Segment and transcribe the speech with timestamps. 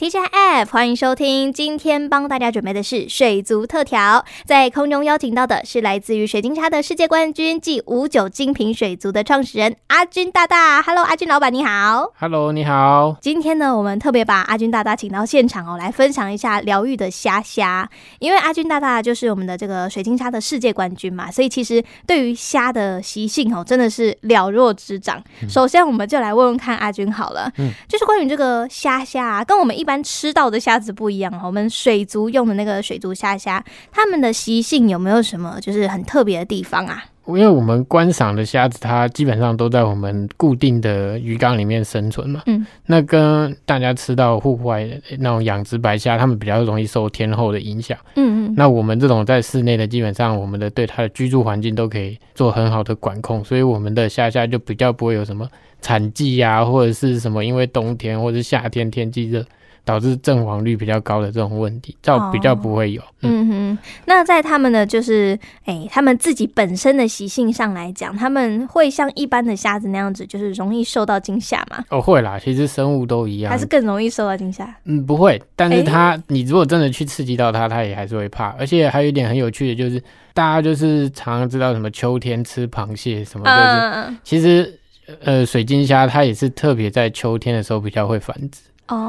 [0.00, 1.52] TGIF，欢迎收听。
[1.52, 10.80] 今天帮大家准备的是水族特调，在空中邀请到的是来自于水晶虾的世界冠军暨五九精品水族的创始人阿军大大。
[10.80, 12.14] Hello，阿军老板你好。
[12.18, 13.14] Hello，你好。
[13.20, 17.86] 今天呢，我们特别把阿军大大请到现场哦，来分享一下疗愈的虾虾。
[18.20, 25.22] 因为阿军大大就是我们的这个水晶虾的世界冠军嘛，所以其实对于虾的习性哦，真的是了若指掌。
[25.42, 29.89] 嗯、首先，我们就来问问看阿军好了，嗯，就是关于这个虾虾啊，跟我们一般。
[29.90, 37.02] 一般吃到的虾子不一样，我们水族用的那个水族虾虾，它们的习性有没有什么就是很特别的地方啊？
[37.26, 42.42] 因为我们观赏的虾子，它基本上都在我们固定的鱼缸里面生存嘛。
[42.46, 47.98] 嗯，那跟大家吃到户外那种养殖白虾，它们比较容易受天候的影响。
[48.14, 55.48] 嗯嗯，那我们这种在室内的，基本上我们的对它的居住环境都可以做很好的管控，所以我们的虾虾就比较不会有什么
[55.80, 59.44] 产季啊，或者是什么因为冬天或者夏天天气热。
[59.84, 63.00] 导致阵亡率比较高的这种问题，照比较不会有。
[63.02, 71.84] 哦、嗯哼，那在他们的就是，哎、欸，他们自己本身的习性上来讲，他们会像一般的虾子那样子，就是容易受到惊吓吗？
[71.90, 74.74] 哦，会啦，其实生物都一样，还是更容易受到惊吓。
[74.84, 78.48] 嗯，不会，但是它，欸、你如果真的去刺激到它，它也还是会怕。
[78.58, 84.78] 而且还有一点很有趣的，就是大家就是常常知道什么秋天吃螃蟹什么，就是、嗯、其实
[85.24, 88.60] 呃，水晶虾它也是特别在秋天的时候比较会繁殖。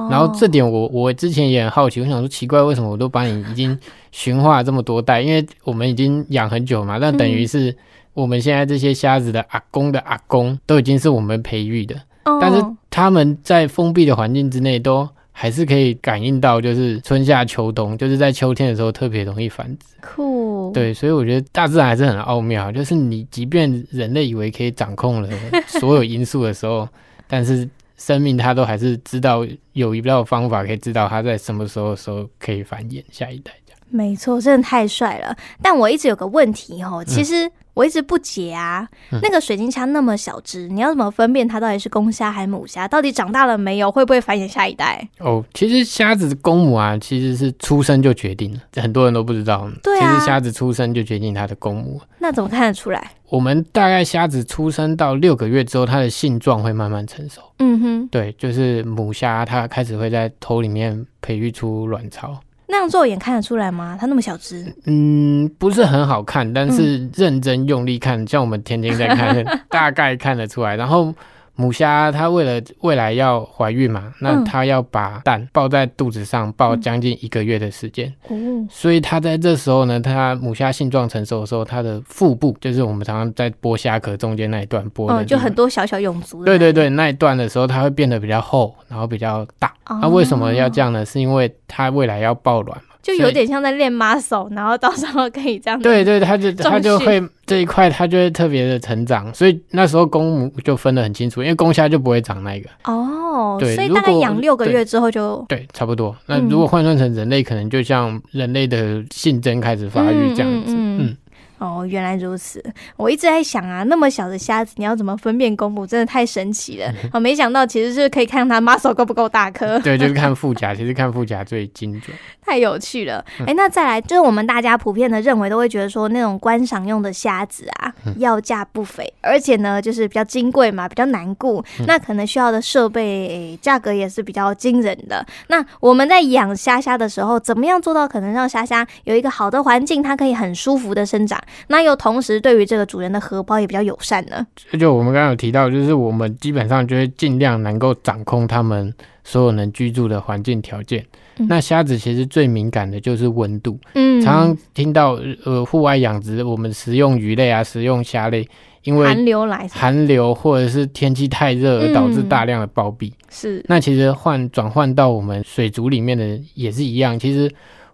[0.09, 3.77] 然后这点我我之前也很好奇，我想说奇怪，为什么我都把你已经
[4.11, 5.21] 驯化这么多代？
[5.21, 7.75] 因为我们已经养很久嘛，那等于是
[8.13, 11.95] 我们现在这些虾子的阿公的阿公都已经是我们培育的，
[12.39, 19.85] 但是他们在封闭的环境之内都还是可以感应到，就是春夏秋冬，就是在秋天的时候特别容易繁殖。
[20.01, 25.29] 酷，对，所以我觉得大自然还是很奥妙，就是你即便人类以为可以掌控了
[25.67, 26.87] 所有因素的时候，
[27.27, 27.67] 但是。
[28.01, 33.79] 生命他都还是知道有一道方法可以知道他在什么时候的时候可以繁衍下一代这样。
[33.91, 35.37] 没错，真的太帅了。
[35.61, 37.49] 但我一直有个问题哦，其实
[37.81, 42.87] 我一直不解啊，嗯、那个水晶虾那么小只，你要怎么分辨它到底是公虾还是母虾？
[42.87, 43.91] 到底长大了没有？
[43.91, 45.09] 会不会繁衍下一代？
[45.17, 49.67] 哦，其实虾子的公母啊，其实是出生就决定了，很多人都不知道。
[49.81, 51.99] 对啊，其实虾子出生就决定它的公母。
[52.19, 53.13] 那怎么看得出来？
[53.29, 57.41] 我们大概虾子出生到六个月之后，它的性状会慢慢成熟。
[57.57, 62.39] 嗯哼，对，就是母虾它开始会在头里面培育出卵巢。
[62.71, 63.95] 那样肉眼看得出来吗？
[63.99, 64.73] 它那么小只？
[64.85, 70.75] 嗯，不是很好看，但是认真用力看，嗯、像我们天天在看， 大概看得出来。
[70.75, 71.13] 然后。
[71.55, 86.43] 母虾它为了未来要怀孕嘛，那它要把蛋抱在肚子上抱将近一个月的时间，嗯、所以它在这时候呢，它母虾性状成熟的时候，它的腹部就是我们常常在剥虾壳中间那一段剥的、哦，就很多小小蛹足。
[86.43, 89.73] 对对对，那一段的时候，它会变得比较厚，然后比较大。
[89.87, 91.05] 那、哦啊、为什么要这样呢？
[91.05, 92.81] 是因为它未来要抱卵。
[93.01, 95.79] 就有点像在练 muscle，然后到时候可以这样。
[95.79, 99.33] 对对，他就他就会这一块，他就会特别的成长。
[99.33, 102.69] 所以那时候公母就分得很清楚，因为公虾就不会长那个。
[102.85, 106.15] 哦，对，所以大概养六个月之后就对，对，差不多。
[106.27, 110.73] 那如果换算成人类，可能就像人类的性征开始发育这样子。
[110.73, 110.75] 嗯。
[110.75, 111.17] 嗯嗯
[111.61, 112.61] 哦，原来如此。
[112.97, 115.85] 我一直在想啊，那么小的虾子，你要怎么分辨公母？
[115.85, 116.91] 真的太神奇了。
[117.13, 119.77] 我、哦、没想到，其实是可以看它 muscle 够不够大颗。
[119.85, 122.17] 对，就是看腹甲， 其实看腹甲最精准。
[122.41, 123.23] 太有趣了。
[123.41, 135.23] 哎、欸，那再来，就是我们大家普遍的认为，都会觉得说，那种观赏用的虾子啊，要价不菲，而且呢，就是比较金贵嘛，比较难顾，那可能需要的设备价格也是比较惊人的。
[135.47, 141.39] 那我们在养虾虾的时候，怎么样做到可能让虾虾有一个好的环境，它可以很舒服的生长？
[141.67, 144.45] 那又同时对于这个主人的荷包也比较友善呢？
[144.79, 151.05] 就我们刚刚有提到，就是我们基本上就会尽量能够掌控他们所有能居住的环境条件。
[151.37, 153.79] 嗯、那虾子其实最敏感的就是温度。
[153.93, 158.47] 嗯，常常听到呃户外养殖，我们食用鱼类啊，食用虾类，
[158.83, 163.11] 因为寒流来，寒流或者是天气太热而导致大量的暴毙。
[163.29, 167.49] 是、嗯，那其实换转换到我们水族里面的也是一样，其实。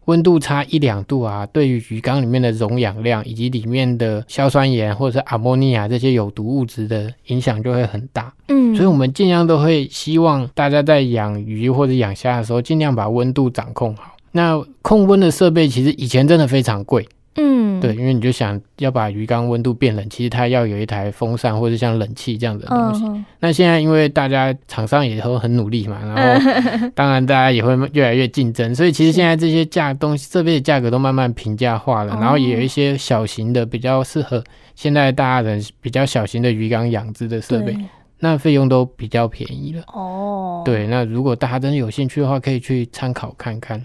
[0.07, 8.33] 温度差一两度啊，对于鱼缸里面的溶氧量以及里面的硝酸盐或者是阿莫尼亚这些有毒物质的影响就会很大。
[8.48, 14.15] 嗯，所以我们尽量都会希望大家在养鱼或者养虾的时候，尽量把温度掌控好。
[14.31, 17.07] 那控温的设备其实以前真的非常贵。
[17.38, 23.04] 嗯，对，因为你就想要把鱼缸温度变冷，其实它要有一台风扇或者像冷气这样的东西。
[23.04, 34.44] Uh 那现在因为大家厂商也都很努力嘛，然后 当然大家也会越来越竞争，所以其实现在这些价东西设备的价格都慢慢平价化了，然后也有一些小型的比较适合
[34.75, 37.78] 现在大家人比较小型的鱼缸养殖的设备。
[38.19, 39.84] 那费用都比较便宜了。
[39.94, 43.80] 哦，对，那如果大家真的有兴趣的话，可以去参考看看。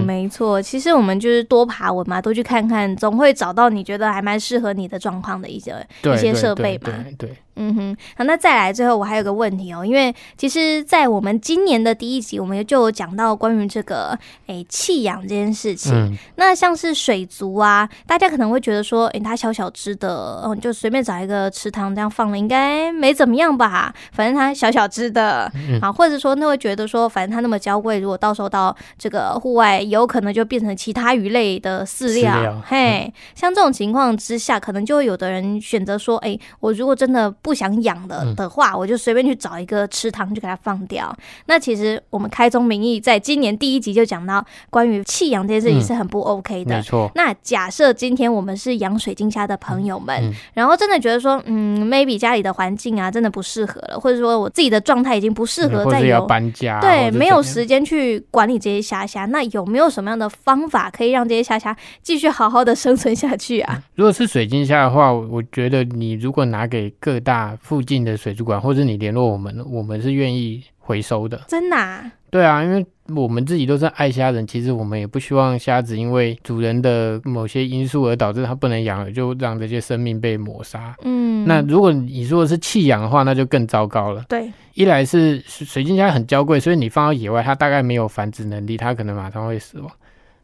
[0.00, 6.90] 嗯，没错，其实我们就是多爬文嘛，多去看看，总会找到你觉得还蛮适合你的状况的一些一些设备嘛。
[6.90, 7.36] 对，对，对。
[7.56, 15.92] 嗯哼，好，那再来最后我还有个问题哦，因为其实，在我们今年的第一集，我们就有讲到关于这个诶弃养这件事情。
[15.92, 23.94] 嗯、那像是水族啊，大家可能会觉得说，诶，它小小只的，嗯，就随便找一个池塘这样放了，应该没怎么样吧？
[24.12, 32.62] 反正它小小只的，嗯、啊，或者说那会觉得说，反正它那么娇贵，如果到时候到这个户外，有可能就变成其他鱼类的饲料。
[32.66, 41.14] 嘿，嗯、像这种情况之下，可能就会有的人选择说，诶，我如果真的不想养了的话，我就随便去找一个池塘就给它放掉。
[41.46, 46.76] 那其实我们开宗明义，在今年第一集就讲到关于弃养这件事情是很不 OK 的。
[46.76, 47.10] 没错。
[47.16, 59.24] 那假设今天我们是养水晶虾的朋友们，然后真的觉得说，嗯，maybe 家里的环境啊，真的不适合了，或者说我自己的状态已经不适合再有搬家，对，没有时间去管理这些虾虾。
[59.26, 63.82] 那有没有什么样的方法可以让这些虾虾继续好好的生存下去啊？
[63.96, 71.40] 如果是水晶虾的话，我觉得你如果拿给各大附近的水族馆，或者你联络我们，我们是愿意回收的。
[71.48, 72.10] 真的啊？
[72.30, 72.84] 对啊，因为
[73.14, 80.94] 我们自己都是爱虾人，其实我们也不希望虾子因为主人的某些因素而导致它不能养了，就让这些生命被抹杀。
[81.02, 84.24] 嗯，那如果你说的是弃养的话，那就更糟糕了。
[84.30, 89.90] 对，一来是水晶虾很娇贵，所以你放到野外，它大概没有繁殖能力，它可能马上会死亡。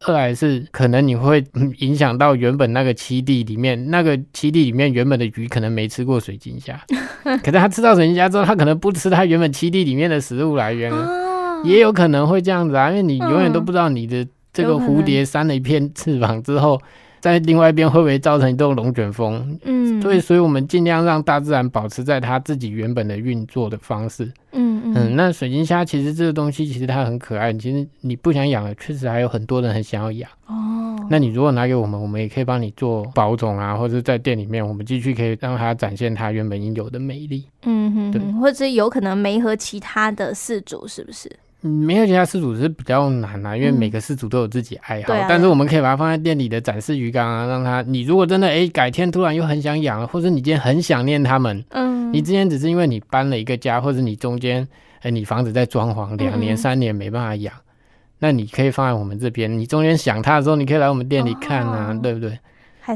[0.06, 1.44] 二来是可能你会
[1.78, 6.80] 影响到原本那个栖地里面，那个栖地里面原本的鱼可能没吃过水晶虾，
[7.42, 10.90] 可是它吃到水晶虾之后，它可能不吃它原本栖地里面的食物来源。
[10.90, 16.80] 了，哦、也有可能会这样子啊，因为你永远都不知道你的这个蝴蝶扇了一片翅膀之后。
[17.20, 19.58] 在另外一边会不会造成一种龙卷风？
[19.64, 24.24] 嗯，对，所以我们尽量让大自然保持在它自己原本的运作的方式。
[24.52, 30.30] 嗯嗯，嗯，那水晶虾其实这个东西其实它很可爱，其实你不想养了，确实还有很多人很想要养。
[30.46, 37.44] 哦，那你如果拿给我们，我们也可以帮你做保种啊，或者在店里面，我们继续可以让它展现它原本应有的美丽。
[37.64, 41.30] 嗯哼，对，或者有可能没和其他的饲主是不是？
[41.62, 45.12] 嗯，没有其他饲主是比较难啊，因为每个饲主都有自己爱好。
[45.12, 47.82] 嗯啊、但是我们可以把它放在店里的展示鱼缸啊，让它。
[47.82, 54.62] 你如果真的哎、欸，改天突然又很想养了，或者你今天很想念它们，嗯，你之前只是因为你搬了一个家，或者你中间
[54.98, 57.62] 哎、欸，你房子在装潢两年三年没办法养，嗯、
[58.20, 59.58] 那你可以放在我们这边。
[59.58, 62.38] 你中间想它的时候，你可以来我们店里看啊，哦、对不对？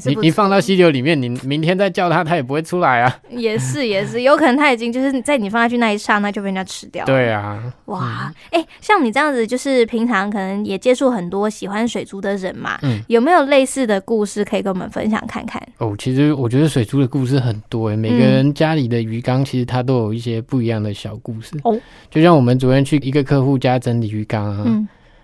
[0.05, 3.19] 你你放到溪流里面，你明天再叫它，它也不会出来啊。
[3.31, 7.07] 也是也是，有可能它已经就是在你放下去那一刹那就被人家吃掉了。
[7.07, 15.63] 对啊，哇，哎、嗯欸，像你这样子，就是平常可能也接触很多喜欢水族的人嘛，嗯，有没有类似的故事可以跟我们分享看看？
[15.79, 21.79] 哦，其实我觉得水族的故事很多哎，每个人家里的鱼缸其实它都有一些不一样的小故事哦。
[22.11, 24.65] 就像我们昨天去一个客户家整理鱼缸啊。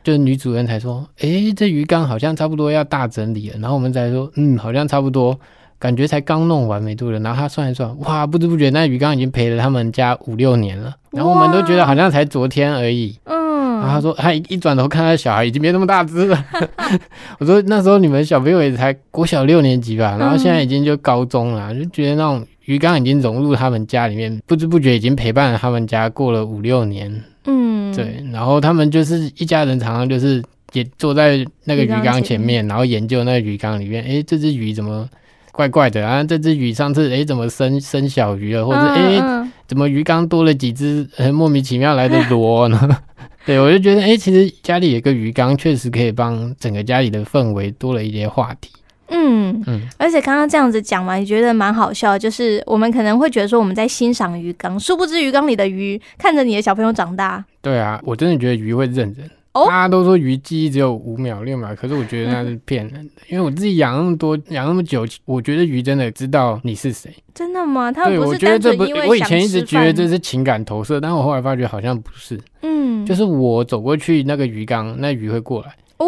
[0.08, 3.58] 嗯就是女主人才说，哎、欸，这鱼缸好像差不多要大整理了。
[3.58, 5.38] 然后我们才说，嗯，好像差不多，
[5.78, 7.18] 感觉才刚弄完没多久。
[7.18, 10.94] 然后他算一算，哇，不知不觉那鱼缸已经陪了他们家五六年了。
[11.10, 13.18] 然后我们都觉得好像才昨天而已。
[13.24, 13.80] 嗯。
[13.80, 16.44] 然后他说，他一转头看他小孩已经没那么大只了。
[17.38, 27.24] 我说那时候你们小朋友也才国小六年级吧，然后现在已经就高中了，就觉得那种鱼缸已经融入他们家里面，不知不觉已经陪伴了他们家过了五六年。
[27.46, 30.44] 嗯，对，然后他们就是一家人，常常就是
[30.74, 35.08] 也坐在那个鱼缸前面，然后研究那个鱼缸里面，哎，这只鱼怎么
[35.50, 36.22] 怪怪的啊？
[36.22, 38.66] 这只鱼上次哎怎么生生小鱼了？
[38.66, 42.98] 或者哎怎么鱼缸多了几只很莫名其妙来的螺呢？
[43.46, 48.70] 对，我就觉得哎，其实家里有个鱼缸，确实可以帮整个家里的氛围多了一些话题。
[49.08, 52.18] 嗯嗯，而且刚刚这样子讲嘛，你觉得蛮好笑。
[52.18, 57.44] 就是我们可能会觉得说我们在欣赏鱼缸，殊不知鱼缸里的鱼看着你的小朋友长大。
[57.62, 59.30] 对啊，我真的觉得鱼会认人。
[59.52, 63.00] 哦，大家都说鱼记忆只有五秒六秒，可是我觉得那是骗人的。
[63.00, 67.10] 嗯、 因为我自己养那么多，养那么久，我觉得鱼真的知道你是谁。
[67.34, 67.90] 真的吗？
[67.90, 72.38] 他们不是我觉得这不，我以前一直觉得这是情感投射，但我后来发觉好像不是。
[72.60, 75.74] 嗯，就是我走过去那个鱼缸，那鱼会过来。
[75.96, 76.06] 哦，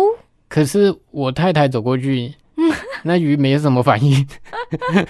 [0.49, 2.33] 可是我太太走过去。
[3.03, 4.27] 那鱼没什么反应，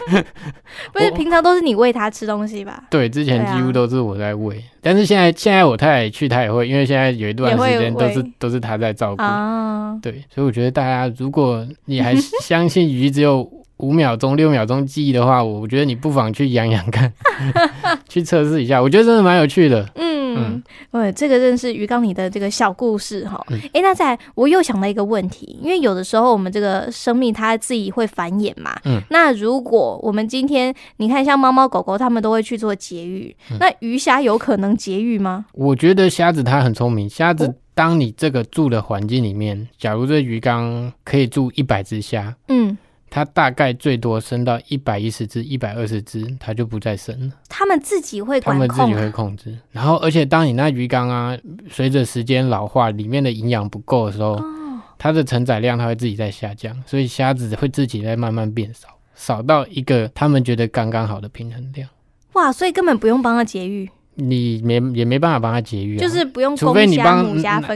[0.93, 2.85] 不是平常都是你喂它吃东西吧？
[2.91, 9.23] 对，之前几乎都是我在喂，啊、但是现在现在我太太去，她也会，因为现在有一段时间都是都是她在照顾。
[9.23, 17.13] 啊、对，所以我觉得大家，如果你还相信鱼只有五秒钟、六秒钟记忆的话，我觉得你不妨去养养看，
[18.09, 19.89] 去测试一下，我觉得真的蛮有趣的。
[19.95, 20.20] 嗯。
[20.37, 23.43] 嗯，对，这个真是鱼缸里的这个小故事哈。
[23.49, 28.79] 哎、嗯，那在我又想到一个问题，因为有的时候我们这个生命它自己会繁衍嘛。
[28.85, 29.01] 嗯。
[29.11, 35.47] 那如果我们今天你看像猫猫狗狗，它们都会去做节育，嗯、那鱼虾有可能节育吗？
[35.53, 42.77] 我觉得虾子它很聪明，虾子当你这个住的环境里面，假如这鱼缸可以住一百只虾，嗯。
[43.11, 47.35] 它大概最多生到一百一十只、一百二十只，它就不再生了。
[47.49, 49.59] 他们自己会管控，他们自己会控制。
[49.73, 51.37] 然后，而且当你那鱼缸啊，
[51.69, 61.89] 随着时间老化，里面的营养不够的时候，哦、它的承载量它会自己在下降，所以虾子会自己在慢慢变少，少到一个他们觉得刚刚好的平衡量。
[62.35, 63.91] 哇，所以根本不用帮它节育。
[64.17, 67.27] 你没也没办法帮他节育啊，就是不用，除非你帮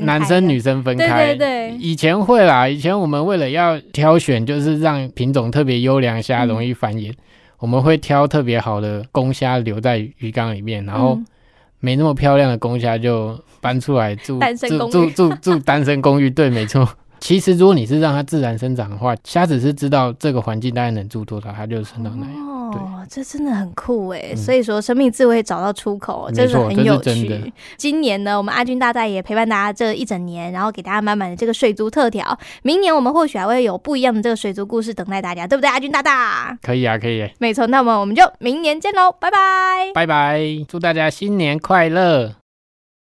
[0.04, 1.34] 男生女生分开。
[1.34, 7.16] 对对对，以前会啦，以前我们为了要挑选，就是让品种特别优良虾容易繁衍，嗯、
[7.60, 11.18] 我们会挑特别好的公虾留在鱼缸里面，然后
[11.80, 14.38] 没那么漂亮的公虾就搬出来住
[14.68, 16.28] 住住住住单身公寓。
[16.28, 16.86] 对，没错。
[17.20, 22.46] 其实如果你是让它自然生长的话，虾子是知道这个环境大概能住多少，它就生到哪样。
[22.46, 24.30] 哦哦，这真的很酷哎！
[24.32, 27.52] 嗯、所以说，生命智慧找到出口，这是很有趣。
[27.76, 32.36] 今年呢，我们阿军大大也陪伴大家这一整年，然后给大家满满的这个水族特调。
[32.64, 35.70] 明年我们或许还会有不一样的这个水族故事等待大家，对不对？
[35.70, 37.30] 阿军大大，可以啊，可以。
[37.38, 42.43] 没错，那么我们就明年见喽，拜拜，拜拜，祝大家新年快乐。